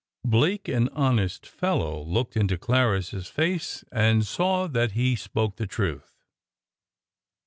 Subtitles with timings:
[0.25, 6.23] Blake an honest fellow looked into Clarris's face, and saw that he spoke the truth.